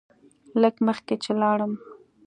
[0.61, 1.73] لږ مخکې چې لاړم.